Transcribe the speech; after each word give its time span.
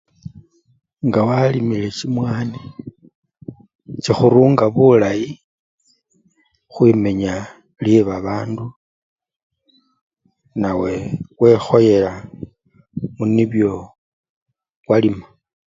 Ngawalimile 1.07 1.87
chimwani 1.97 2.59
chikhurunga 4.03 4.65
bulayi 4.75 5.29
khwimenya 6.71 7.35
lyebabandu 7.83 8.65
nawe 10.61 10.91
wekhoyela 11.41 12.13
munibyo 13.17 13.71
walima. 14.89 15.25